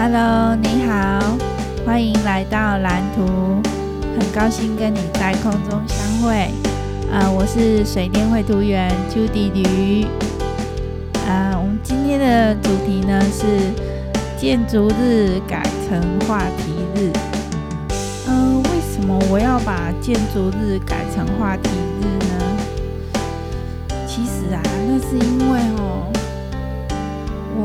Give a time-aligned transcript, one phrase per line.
[0.00, 1.36] Hello，你好，
[1.84, 3.60] 欢迎来到蓝图，
[4.16, 6.52] 很高兴跟你在空中相会。
[7.10, 10.06] 呃，我是水电绘图员朱迪吕。
[11.26, 13.72] 呃，我们今天的主题呢是
[14.38, 17.10] 建筑日改成话题日。
[18.28, 21.70] 呃，为什么我要把建筑日改成话题
[22.00, 22.34] 日呢？
[24.06, 26.06] 其实啊，那是因为哦，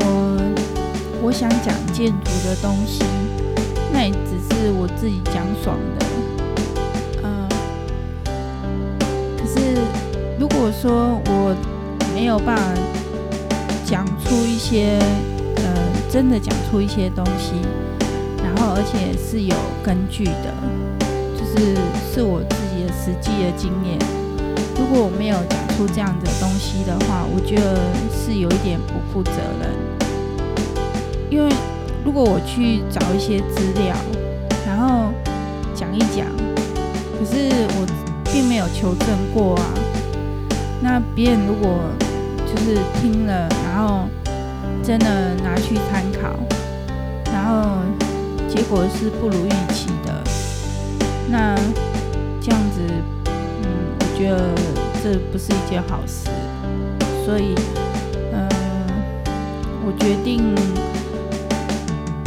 [1.24, 3.02] 我想讲建筑的东西，
[3.90, 6.04] 那也只是我自己讲爽的
[9.38, 9.78] 可是。
[10.38, 11.56] 如果说我
[12.14, 12.62] 没有办法
[13.86, 14.98] 讲出一些，
[15.56, 15.64] 呃，
[16.10, 17.54] 真的讲出一些东西，
[18.42, 20.52] 然后而且是有根据的，
[21.38, 21.74] 就是
[22.12, 23.98] 是我自己的实际的经验。
[24.76, 27.80] 如果我没有讲出这样的东西的话，我觉得
[28.12, 29.73] 是有一点不负责任。
[31.34, 31.52] 因为
[32.04, 33.96] 如果我去找一些资料，
[34.64, 35.12] 然后
[35.74, 36.24] 讲一讲，
[37.18, 37.84] 可是我
[38.32, 39.64] 并没有求证过啊。
[40.80, 41.90] 那别人如果
[42.46, 44.08] 就是听了，然后
[44.80, 46.38] 真的拿去参考，
[47.32, 47.80] 然后
[48.48, 50.22] 结果是不如预期的，
[51.28, 51.56] 那
[52.40, 52.80] 这样子，
[53.26, 53.66] 嗯，
[53.98, 54.54] 我觉得
[55.02, 56.30] 这不是一件好事，
[57.26, 57.56] 所以，
[58.32, 58.48] 嗯，
[59.84, 60.54] 我决定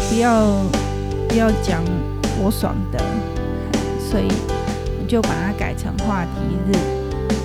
[0.10, 0.64] 不要
[1.28, 1.84] 不要讲
[2.42, 3.00] 我爽的，
[4.00, 4.28] 所以
[5.00, 6.32] 我就把它改成话题
[6.68, 6.78] 日。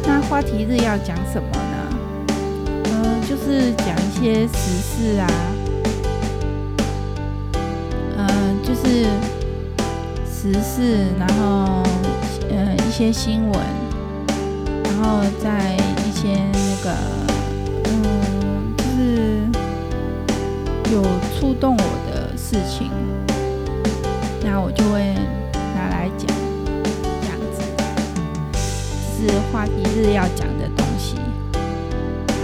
[0.04, 1.76] 那话题日要讲什么呢？
[2.84, 5.26] 嗯、呃，就是讲一些时事啊，
[8.16, 9.06] 嗯、呃，就是
[10.26, 11.82] 时事，然后
[12.50, 13.60] 呃一些新闻，
[14.84, 16.94] 然后在一些那个
[17.84, 19.00] 嗯，就是
[20.92, 21.02] 有
[21.38, 21.82] 触动我
[22.52, 22.90] 事情，
[24.44, 25.14] 那我就会
[25.74, 26.28] 拿来讲，
[27.22, 27.62] 这样子。
[29.16, 31.16] 是话题日要讲的东西。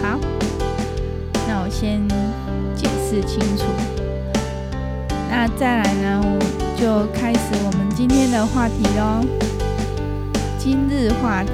[0.03, 0.19] 好，
[1.47, 2.09] 那我先
[2.75, 3.65] 解释清楚。
[5.29, 6.25] 那再来呢，
[6.75, 9.23] 就开始我们今天的话题喽。
[10.59, 11.51] 今日话题，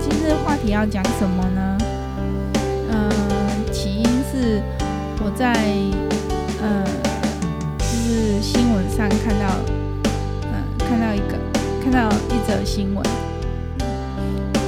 [0.00, 1.78] 今日话题要讲什么呢？
[2.90, 3.08] 嗯、
[3.72, 4.60] 起因是
[5.24, 5.54] 我在
[6.60, 6.84] 嗯，
[8.18, 9.46] 是新闻上看到，
[10.42, 11.38] 嗯、看到一个，
[11.80, 13.04] 看到一则新闻。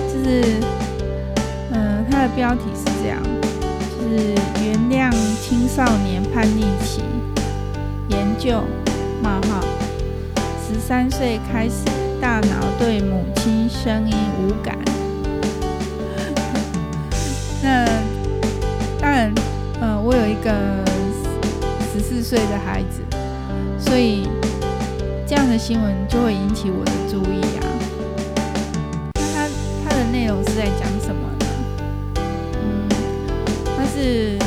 [0.07, 0.61] 就是，
[1.73, 3.21] 嗯，它的标题是这样，
[3.99, 4.35] 就是
[4.65, 5.11] 原谅
[5.43, 7.03] 青少年叛逆期，
[8.09, 8.63] 研究
[9.21, 9.61] 冒号，
[10.65, 11.75] 十三岁开始
[12.21, 14.79] 大脑对母亲声音无感。
[17.63, 17.85] 那
[19.01, 19.33] 当然，
[19.81, 20.53] 呃，我有一个
[21.93, 23.01] 十四岁的孩子，
[23.91, 24.23] 所以
[25.27, 27.67] 这样的新闻就会引起我的注意啊。
[30.13, 31.47] 内容是在讲什么呢？
[32.63, 32.89] 嗯，
[33.77, 34.39] 他是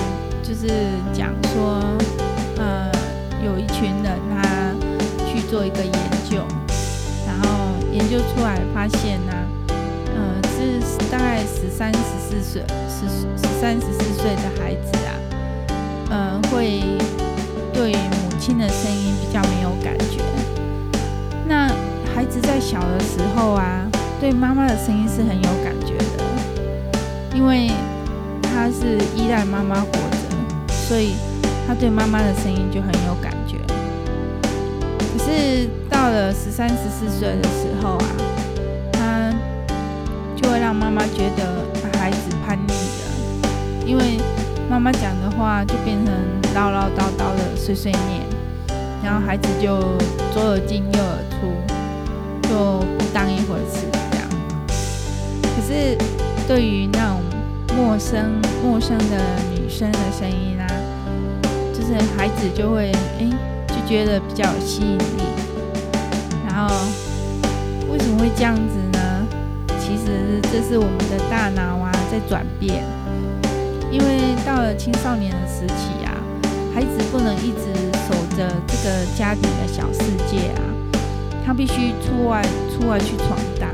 [0.42, 0.68] 就是
[1.14, 1.82] 讲说，
[2.58, 2.90] 呃，
[3.44, 4.74] 有一群人他
[5.26, 5.94] 去做一个研
[6.30, 6.38] 究，
[7.26, 9.34] 然后研究出来发现呢，
[10.16, 10.80] 呃，是
[11.10, 12.00] 大概十三、十
[12.30, 15.12] 四岁，十十三、十四岁的孩子啊，
[16.10, 16.82] 呃，会
[17.74, 17.92] 对
[18.46, 20.20] 亲的声音比较没有感觉。
[21.48, 21.70] 那
[22.14, 23.88] 孩子在小的时候啊。
[24.20, 26.24] 对妈妈的声音是很有感觉的，
[27.36, 27.70] 因为
[28.42, 31.16] 他是依赖妈妈活着，所以
[31.68, 33.58] 他对妈妈的声音就很有感觉。
[34.98, 38.08] 可是到了十三、十四岁的时候啊，
[38.94, 39.34] 他
[40.38, 41.66] 就会让妈妈觉得
[42.00, 44.22] 孩子叛逆了，因为
[44.70, 46.16] 妈妈讲的话就变成
[46.56, 48.22] 唠唠叨叨的碎碎念，
[49.04, 49.78] 然后孩子就
[50.34, 54.28] 左耳进右耳出，就不当一回事这样。
[55.44, 55.98] 可是，
[56.48, 57.22] 对于那种
[57.76, 59.18] 陌生、陌生的
[59.54, 60.66] 女生的声音啊，
[61.74, 63.30] 就是孩子就会哎，
[63.68, 65.24] 就觉得比较有吸引力。
[66.48, 66.74] 然后，
[67.92, 69.28] 为什么会这样子呢？
[69.80, 72.86] 其实这是我们的大脑啊在转变。
[73.92, 76.18] 因为到了青少年的时期啊，
[76.74, 77.74] 孩子不能一直
[78.08, 80.00] 守着这个家庭的小世
[80.30, 80.62] 界啊，
[81.46, 82.42] 他必须出外、
[82.72, 83.70] 出外去闯荡。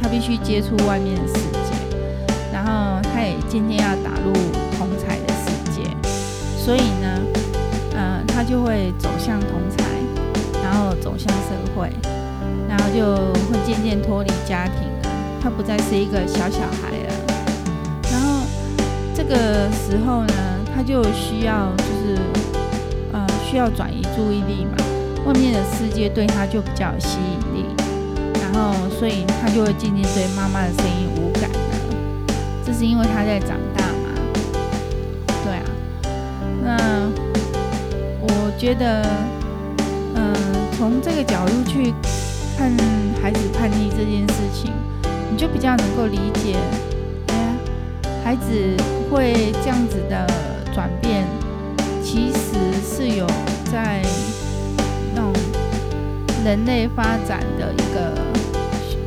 [0.00, 1.74] 他必须接触外面的世界，
[2.52, 4.32] 然后他也渐渐要打入
[4.78, 5.90] 同侪的世界，
[6.56, 7.20] 所以呢，
[7.96, 9.82] 呃，他就会走向同侪，
[10.62, 11.90] 然后走向社会，
[12.68, 13.16] 然后就
[13.50, 15.10] 会渐渐脱离家庭了。
[15.42, 17.14] 他不再是一个小小孩了。
[18.12, 18.46] 然后
[19.12, 20.34] 这个时候呢，
[20.72, 21.72] 他就需要
[23.48, 24.76] 需要转移注意力嘛，
[25.24, 27.64] 外面的世界对他就比较有吸引力，
[28.42, 31.58] 然后所以他就会渐渐对妈妈的声音无感了。
[32.62, 34.12] 这是因为他在长大嘛？
[35.42, 35.64] 对啊。
[36.62, 36.76] 那
[38.20, 39.02] 我觉得，
[40.14, 40.34] 嗯，
[40.76, 41.94] 从这个角度去
[42.58, 42.70] 看
[43.22, 44.70] 孩子叛逆这件事情，
[45.32, 46.58] 你就比较能够理解，
[47.28, 47.56] 哎，
[48.22, 48.76] 孩子
[49.10, 50.26] 会这样子的
[50.74, 51.24] 转变，
[52.04, 52.67] 其实
[52.98, 53.24] 是有
[53.70, 54.02] 在
[55.14, 55.32] 那种
[56.44, 58.12] 人类发展的一个，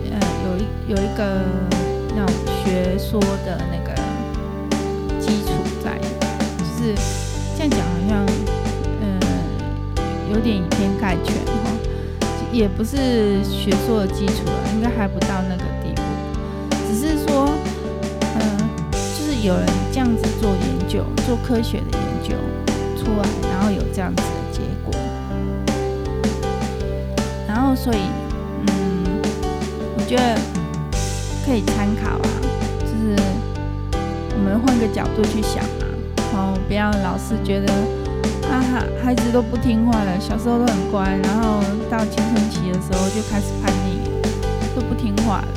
[0.10, 1.42] 呃，有一有一个
[2.16, 2.34] 那种
[2.64, 3.94] 学说的那个
[5.20, 5.52] 基础
[5.84, 6.00] 在，
[6.58, 6.96] 就是
[7.58, 8.26] 这样讲好像，
[9.02, 9.20] 嗯，
[10.34, 11.70] 有点以偏概全哈，
[12.54, 16.02] 也不是学说的基础了，应该还不到那个地步，
[16.88, 17.50] 只是说，
[18.40, 18.58] 嗯，
[18.94, 22.38] 就是有人这样子做研究，做科学的研究。
[23.04, 23.28] 出来，
[23.62, 24.92] 然后有这样子的结果，
[27.48, 28.00] 然后所以，
[28.66, 29.22] 嗯，
[29.96, 30.36] 我觉得
[31.46, 32.28] 可以参考啊，
[32.80, 33.16] 就是
[34.34, 35.86] 我们换个角度去想啊，
[36.34, 37.72] 然后不要老是觉得
[38.50, 38.66] 啊，
[39.04, 44.02] 孩子都不听话了，小时候都很乖，然后到青春期的时候就开始叛逆，
[44.76, 45.48] 都不听话了，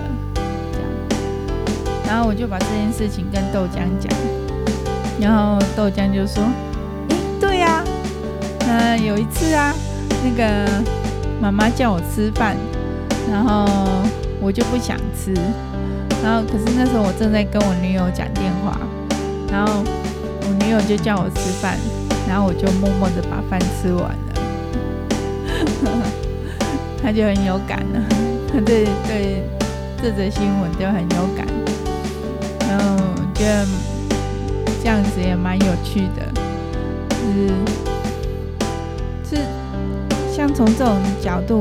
[0.74, 0.90] 这样，
[2.06, 4.12] 然后我就把这件事情跟豆浆讲，
[5.18, 6.44] 然后豆浆就说。
[8.76, 9.72] 嗯、有一次啊，
[10.24, 10.68] 那个
[11.40, 12.56] 妈妈叫我吃饭，
[13.30, 13.64] 然后
[14.40, 15.32] 我就不想吃，
[16.24, 18.76] 然后可是那时候我正在跟我女友讲电话，
[19.48, 19.84] 然后
[20.42, 21.78] 我女友就叫我吃饭，
[22.28, 24.34] 然后我就默默的把饭吃完了，
[27.00, 28.02] 他就很有感了，
[28.52, 29.44] 他对对
[30.02, 31.46] 这则新闻就很有感，
[32.68, 32.96] 然后
[33.34, 33.64] 觉得
[34.82, 36.26] 这样子也蛮有趣的。
[37.10, 37.93] 是，是
[40.54, 41.58] 从这种角度，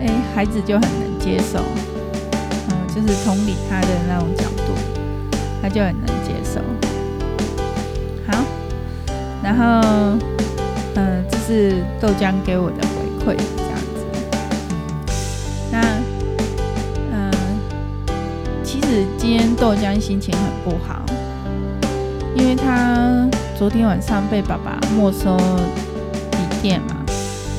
[0.00, 1.60] 哎，孩子就很能接受，
[2.68, 4.72] 嗯，就是同理他的那种角度，
[5.62, 6.60] 他就很能接受。
[8.26, 8.44] 好，
[9.42, 9.64] 然后，
[10.96, 14.04] 嗯，这是豆浆给我的回馈，这样子。
[15.70, 15.80] 那，
[17.12, 17.30] 嗯，
[18.64, 21.04] 其实今天豆浆心情很不好，
[22.34, 23.28] 因为他。
[23.58, 25.34] 昨天晚上被爸爸没收
[26.30, 26.95] 笔电嘛，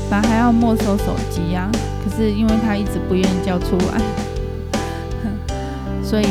[0.09, 1.69] 爸爸还要没收手机呀。
[2.03, 4.01] 可是因为他一直不愿意交出来，
[6.01, 6.25] 所以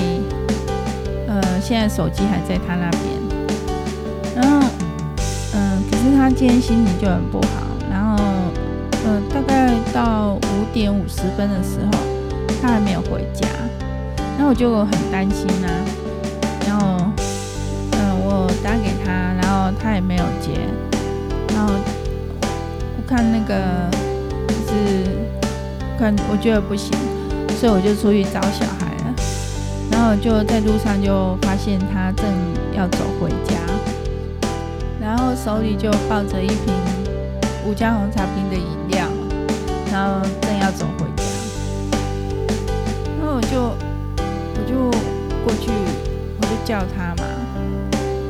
[1.28, 3.02] 呃，现在手机还在他那边。
[4.34, 4.66] 然后
[5.54, 7.48] 嗯、可是他今天心情就很不好。
[7.90, 8.16] 然后
[9.04, 11.92] 嗯、呃，大概到五点五十分的时候，
[12.62, 13.46] 他还没有回家，
[14.38, 15.68] 那我就很担心啊。
[16.66, 17.12] 然后
[17.92, 19.12] 嗯、我打给他。
[19.40, 20.52] 然后他也没有接，
[21.54, 21.74] 然后
[23.06, 23.54] 看那个
[24.48, 25.06] 就是
[25.98, 26.90] 看，我觉得不行，
[27.58, 29.14] 所以我就出去找小孩了。
[29.90, 32.26] 然后就在路上就发现他正
[32.76, 33.54] 要走回家，
[35.00, 36.74] 然后手里就抱着一瓶
[37.64, 39.06] 五加红茶瓶的饮料，
[39.92, 41.22] 然后正要走回家。
[43.18, 43.62] 然后我就
[44.54, 44.90] 我就
[45.44, 45.70] 过去，
[46.40, 47.24] 我就叫他嘛，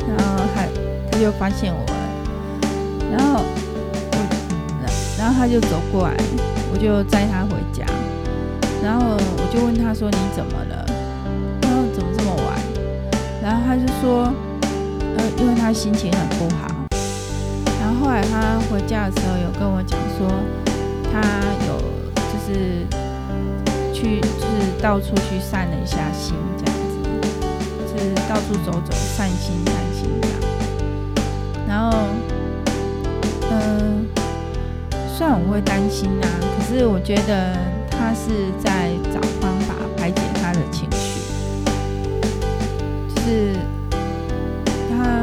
[0.06, 0.68] 然后还。
[1.08, 1.94] 他就发现我了，
[3.10, 3.42] 然后，
[5.26, 6.14] 然后他就走过来，
[6.72, 7.84] 我就载他回家，
[8.80, 10.86] 然后我就问他说：“你怎么了？
[11.60, 12.54] 他说怎么这么晚？”
[13.42, 14.32] 然后他就说
[15.18, 16.70] ：“呃，因为他心情很不好。”
[17.82, 20.30] 然后后来他回家的时候有跟我讲说，
[21.10, 21.20] 他
[21.66, 21.76] 有
[22.14, 22.86] 就是
[23.92, 26.94] 去就是到处去散了一下心，这样子，
[27.92, 30.38] 就是到处走走散心散心这样。
[31.66, 31.98] 然后，
[33.50, 34.05] 嗯、呃，
[35.16, 37.56] 虽然我会担心、啊，可是我觉得
[37.90, 41.20] 他是在找方法排解他的情绪，
[43.08, 43.56] 就是
[44.90, 45.18] 他，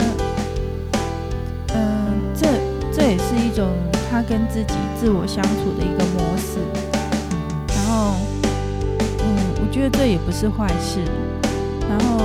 [1.75, 2.47] 嗯、呃，这
[2.91, 3.69] 这也是一种
[4.09, 6.57] 他跟自己自我相处的一个模式。
[7.67, 8.15] 然后，
[9.19, 11.01] 嗯，我觉得这也不是坏事。
[11.87, 12.19] 然后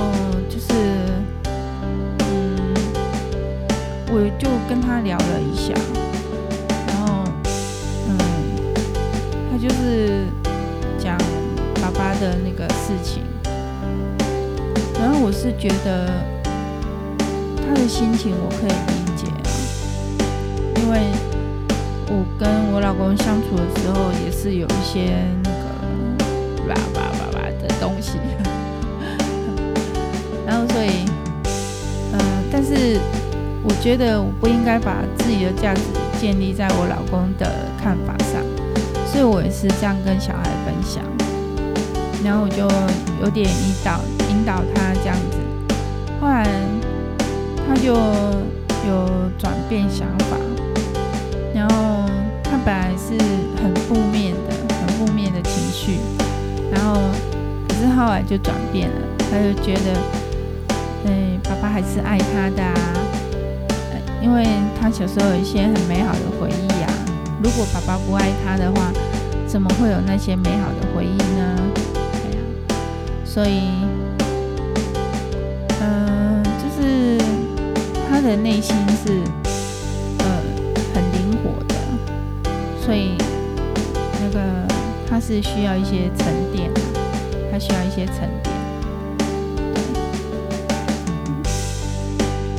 [0.49, 0.73] 就是。
[2.31, 2.73] 嗯
[4.11, 5.71] 我就跟他聊了一下，
[9.61, 10.25] 就是
[10.97, 11.17] 讲
[11.81, 13.23] 爸爸的那个事情，
[14.99, 16.09] 然后我是觉得
[17.57, 19.41] 他的心情我可以理解啊，
[20.77, 21.11] 因为
[22.07, 25.13] 我跟我老公相处的时候也是有一些
[25.43, 25.65] 那个
[26.67, 28.17] 叭叭叭叭的东西，
[30.47, 31.05] 然后所以，
[32.13, 32.19] 嗯，
[32.51, 32.99] 但是。
[33.61, 35.81] 我觉得我不应该把自己的价值
[36.17, 37.45] 建立在我老公的
[37.77, 38.38] 看法上，
[39.11, 41.03] 所以我也是这样跟小孩分享。
[42.23, 42.67] 然后我就
[43.23, 45.37] 有点引导引导他这样子，
[46.19, 46.45] 后来
[47.65, 50.35] 他就有转变想法，
[51.55, 52.05] 然后
[52.43, 53.17] 他本来是
[53.63, 55.97] 很负面的、很负面的情绪，
[56.69, 56.99] 然后
[57.69, 58.95] 可是后来就转变了，
[59.31, 59.93] 他就觉得，
[61.05, 62.75] 嗯，爸爸还是爱他的啊，
[64.21, 64.45] 因为
[64.79, 66.91] 他小时候有一些很美好的回忆啊，
[67.41, 68.91] 如果爸爸不爱他的话，
[69.47, 71.55] 怎么会有那些美好的回忆呢？
[73.25, 73.61] 所以，
[75.79, 77.17] 嗯、就是
[78.09, 79.21] 他的内心是
[80.19, 80.25] 呃
[80.93, 81.75] 很灵活的，
[82.83, 83.15] 所以
[84.21, 84.39] 那个
[85.09, 86.69] 他是需要一些沉淀，
[87.51, 88.53] 他需要一些沉淀。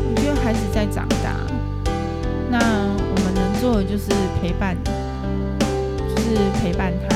[0.09, 1.07] 我觉得孩子在长，
[3.61, 4.09] 做的就是
[4.41, 7.15] 陪伴，就是陪伴他，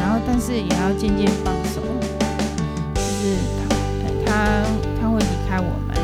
[0.00, 1.80] 然后但是也要渐渐放手。
[2.92, 3.68] 就是他，
[4.26, 4.64] 他
[5.00, 5.96] 他会离开我们，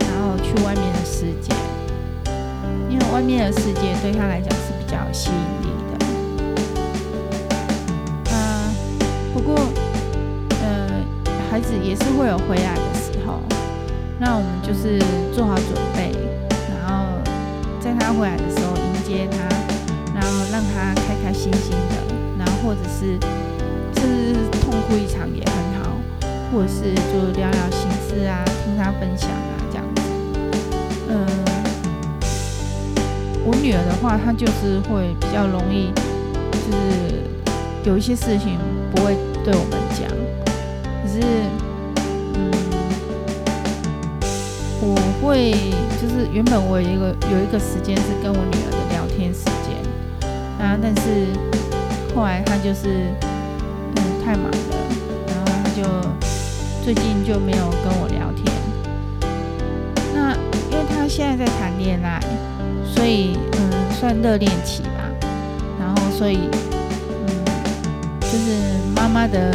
[0.00, 1.54] 然后去外面的世界，
[2.90, 5.92] 因为外面的世界对他来讲是比较有吸引力的。
[8.34, 8.70] 啊，
[9.32, 9.54] 不过，
[10.62, 10.90] 呃，
[11.50, 13.40] 孩子也是会有回来的时候，
[14.18, 14.98] 那我们就是
[15.34, 16.12] 做好准备，
[16.68, 17.06] 然后
[17.80, 18.74] 在他回来的时候
[19.10, 19.36] 接他，
[20.14, 21.96] 然后让他开开心心的，
[22.38, 23.18] 然后或者是
[23.96, 25.90] 甚至是痛哭一场也很好。
[26.52, 30.02] 或者是就聊聊心事啊，听他分享啊，这样子。
[31.08, 31.14] 嗯，
[33.44, 35.92] 我女儿的话，她就是会比较容易，
[36.50, 37.22] 就是
[37.84, 38.58] 有一些事情
[38.92, 40.08] 不会对我们讲。
[41.04, 41.20] 可是，
[42.34, 42.50] 嗯，
[44.80, 45.52] 我会
[46.02, 48.78] 就是原本我有一个有一个时间是跟我女儿的，
[50.60, 51.26] 啊，但是
[52.14, 53.06] 后来他就是
[53.96, 54.76] 嗯太忙了，
[55.26, 55.82] 然后他就。
[56.82, 58.46] 最近就没有跟我聊天。
[60.14, 60.34] 那
[60.72, 62.18] 因为他现在在谈恋爱，
[62.86, 65.04] 所以嗯，算热恋期吧。
[65.78, 66.48] 然后所以
[67.28, 67.28] 嗯，
[68.22, 69.54] 就是妈妈的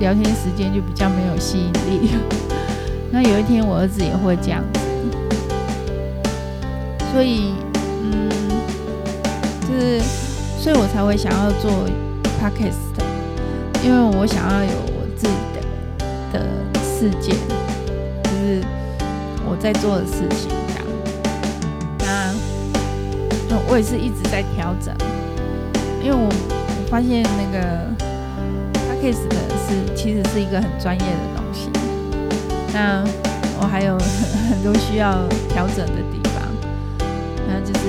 [0.00, 2.10] 聊天时间就比较没有吸引力。
[3.12, 4.80] 那有一天我儿子也会这样子，
[7.12, 7.54] 所以
[8.02, 8.28] 嗯，
[9.62, 10.00] 就是
[10.60, 11.70] 所以我才会想要做
[12.40, 12.92] podcast，
[13.84, 15.32] 因为我想要有我自己。
[15.54, 16.44] 的的
[16.82, 17.32] 世界，
[18.24, 18.60] 就是
[19.46, 22.34] 我在做的事情，这样。
[23.48, 24.94] 那我也是一直在调整，
[26.02, 26.28] 因为我
[26.90, 27.88] 发现那个
[28.74, 31.70] Podcast 的是其实是一个很专业的东西。
[32.74, 33.02] 那
[33.60, 33.96] 我还有
[34.50, 36.42] 很多需要调整的地方，
[37.46, 37.88] 那就是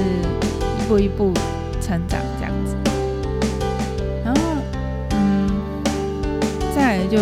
[0.80, 1.34] 一步一步
[1.82, 2.20] 成长
[6.89, 7.17] 来就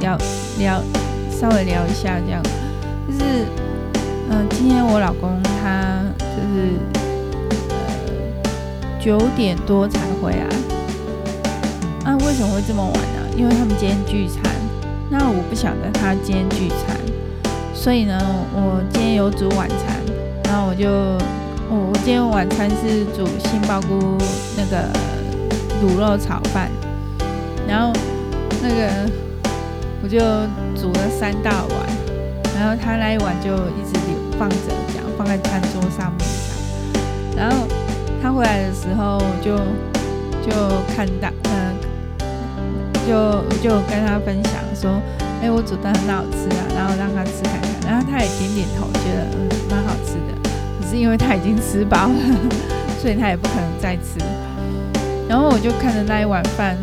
[0.00, 0.18] 聊。
[0.58, 0.82] 聊，
[1.30, 2.42] 稍微聊一下，这样，
[3.06, 3.46] 就是，
[4.28, 6.74] 嗯、今天我老公他就是，
[7.70, 10.44] 呃，九点多才回来。
[12.04, 13.36] 那、啊、为什么会这么晚呢？
[13.36, 14.42] 因为他们今天聚餐。
[15.08, 16.96] 那我不晓得他今天聚餐，
[17.72, 18.18] 所以呢，
[18.52, 19.96] 我今天有煮晚餐。
[20.42, 20.90] 然后我就，
[21.70, 24.18] 我我今天晚餐是煮杏鲍菇
[24.56, 24.88] 那个
[25.86, 26.68] 卤肉炒饭，
[27.64, 27.92] 然后
[28.68, 29.10] 那个。
[30.00, 30.20] 我就
[30.80, 31.72] 煮了三大碗，
[32.56, 34.56] 然后他那一碗就一直留放着，
[34.92, 36.24] 这样放在餐桌上面
[37.34, 37.50] 这样。
[37.50, 37.66] 然后
[38.22, 39.56] 他回来的时候就
[40.46, 40.54] 就
[40.94, 41.74] 看到，嗯，
[43.08, 45.02] 就就跟他分享说，
[45.42, 50.50] 哎，我煮的很好吃啊，然后让他吃看看，然后他也点点头，觉得嗯蛮好吃的。
[50.80, 52.14] 可是因为他已经吃饱了，
[53.02, 54.24] 所以他也不可能再吃。
[55.28, 56.78] 然后我就看着那一碗饭，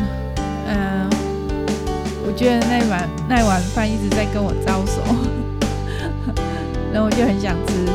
[2.27, 5.01] 我觉得那碗那碗饭一直在跟我招手，
[6.91, 7.86] 然后我就很想吃，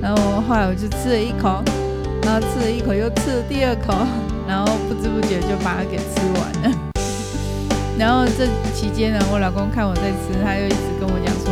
[0.00, 1.62] 然后后来我就吃了一口，
[2.22, 3.94] 然后吃了一口又吃了第二口，
[4.46, 6.78] 然后不知不觉就把它给吃完了。
[7.98, 11.50] 然后这期间呢，我老公看我在吃，他又一直跟我讲说：“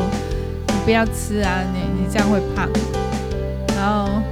[0.68, 2.68] 你不要吃啊，你你这样会胖。”
[3.76, 4.22] 然后，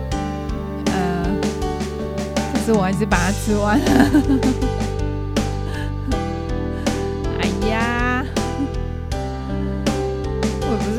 [0.86, 1.26] 呃，
[2.52, 4.10] 可是我还是把它吃完了。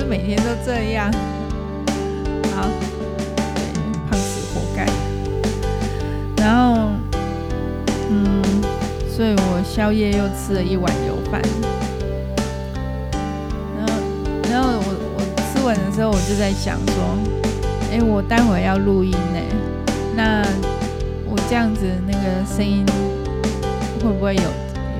[0.09, 1.11] 每天都这样，
[2.55, 2.69] 好，
[4.09, 4.85] 胖死活该。
[6.41, 6.91] 然后，
[8.09, 8.41] 嗯，
[9.09, 11.41] 所以我宵夜又吃了一碗油饭。
[13.77, 13.93] 然后，
[14.49, 15.19] 然后我我
[15.51, 17.17] 吃完的时候，我就在想说，
[17.91, 19.39] 哎，我待会要录音呢，
[20.15, 20.41] 那
[21.25, 22.85] 我这样子那个声音
[24.01, 24.43] 会不会有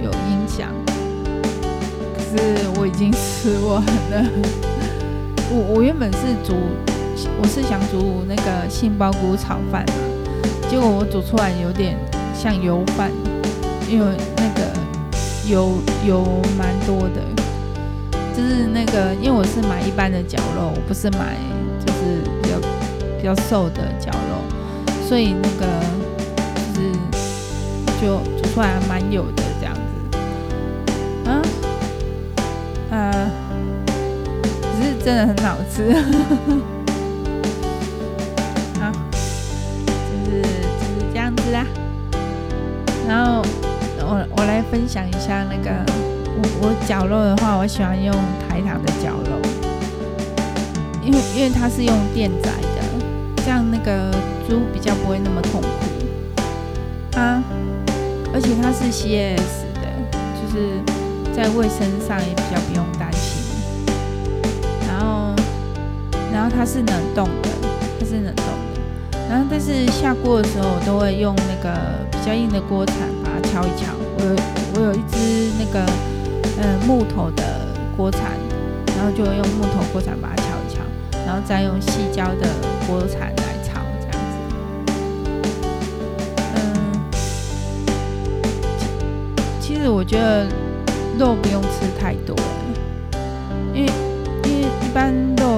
[0.04, 0.68] 有影响？
[2.14, 4.67] 可是我已经吃完了。
[5.50, 6.56] 我我原本是煮，
[7.42, 9.86] 我是想煮那个杏鲍菇炒饭，
[10.70, 11.98] 结果我煮出来有点
[12.36, 13.10] 像油饭，
[13.90, 14.70] 因为那个
[15.48, 15.72] 油
[16.06, 17.22] 油蛮多的，
[18.36, 21.38] 就是那个因为我是买一般的绞肉，我不是买
[21.80, 22.60] 就是比较
[23.18, 24.44] 比较瘦的绞肉，
[25.08, 25.66] 所以那个
[26.76, 26.92] 就是
[28.02, 31.42] 就煮出来蛮油的这样子，啊，
[32.92, 33.47] 呃。
[34.78, 35.92] 只是真的很好吃，
[38.80, 41.66] 好，就是就是这样子啦。
[43.08, 43.42] 然后
[44.02, 45.72] 我我来分享一下那个
[46.36, 48.14] 我我绞肉的话，我喜欢用
[48.48, 49.42] 台糖的绞肉，
[51.04, 52.84] 因为因为它是用电宰的，
[53.38, 54.12] 这样那个
[54.48, 55.68] 猪比较不会那么痛苦。
[57.18, 57.44] 啊，
[58.32, 59.90] 而且它是 C S 的，
[60.36, 60.80] 就是
[61.36, 62.86] 在卫生上也比较不用
[66.50, 67.50] 它是冷冻的，
[68.00, 68.52] 它是冷冻的。
[69.30, 71.78] 然后但是下锅的时候，我都会用那个
[72.12, 73.94] 比较硬的锅铲把它敲一敲。
[74.18, 74.36] 我有
[74.76, 75.86] 我有一只那个
[76.58, 77.44] 嗯木头的
[77.96, 78.22] 锅铲，
[78.96, 80.80] 然后就用木头锅铲把它敲一敲，
[81.26, 82.48] 然后再用细胶的
[82.88, 84.38] 锅铲来炒这样子。
[86.56, 86.66] 嗯，
[89.60, 90.48] 其实我觉得
[91.20, 92.36] 肉不用吃太多，
[93.74, 93.92] 因为
[94.46, 95.14] 因为一般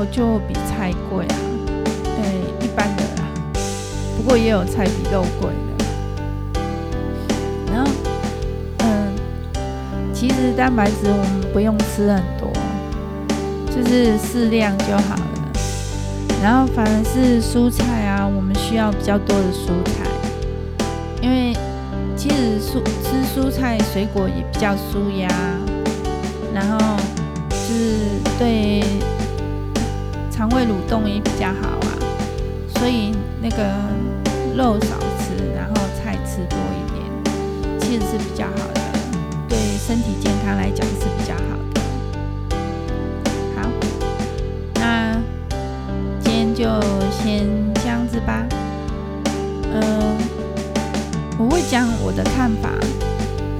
[0.06, 0.54] 就比。
[0.70, 1.36] 菜贵啊，
[1.84, 3.28] 对、一般的啦。
[4.16, 5.86] 不过也有菜比肉贵的。
[7.74, 7.92] 然后，
[8.78, 9.12] 嗯，
[10.14, 12.50] 其实蛋白质我们不用吃很多，
[13.68, 15.52] 就是适量就好了。
[16.42, 20.06] 然后，反而是蔬菜啊，我们需要比较多的蔬菜，
[21.22, 21.54] 因为
[22.16, 25.28] 其实蔬吃蔬菜水果也比较舒压，
[26.54, 26.78] 然后
[27.52, 28.82] 是对。
[30.40, 31.88] 肠胃蠕动也比较好啊，
[32.78, 33.58] 所以那个
[34.56, 38.80] 肉少吃，然后菜吃多一点，其实是比较好的，
[39.50, 41.82] 对身体健康来讲是比较好的。
[43.54, 43.70] 好，
[44.76, 45.18] 那
[46.22, 46.64] 今天就
[47.12, 48.48] 先这样子吧。
[49.74, 50.18] 嗯、
[51.38, 52.70] 我会讲我的看法，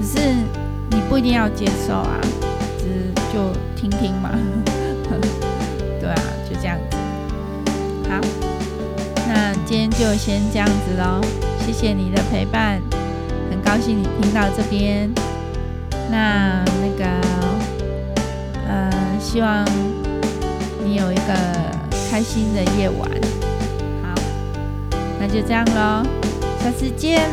[0.00, 0.34] 只是
[0.88, 2.18] 你不一定要接受啊，
[2.78, 4.30] 只就听听嘛。
[6.00, 6.39] 对啊。
[6.60, 6.96] 这样子，
[8.08, 8.20] 好，
[9.26, 11.20] 那今天就先这样子喽。
[11.64, 12.80] 谢谢你的陪伴，
[13.50, 15.08] 很高兴你听到这边。
[16.10, 17.04] 那那个，
[18.68, 19.64] 呃，希望
[20.84, 21.34] 你有一个
[22.10, 23.08] 开心的夜晚。
[24.02, 24.20] 好，
[25.20, 26.02] 那就这样喽，
[26.62, 27.30] 下次见，